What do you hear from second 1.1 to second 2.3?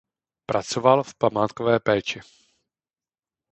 památkové péči.